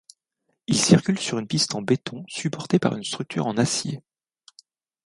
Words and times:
Ils 0.65 0.79
circulent 0.81 1.19
sur 1.19 1.37
une 1.37 1.45
piste 1.45 1.75
en 1.75 1.83
béton 1.83 2.25
supportée 2.27 2.79
par 2.79 2.95
une 2.95 3.03
structure 3.03 3.45
en 3.45 3.55
acier. 3.57 4.01